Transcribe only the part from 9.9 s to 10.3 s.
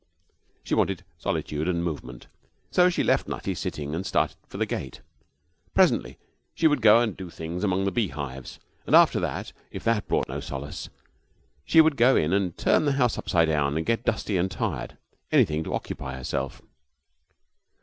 brought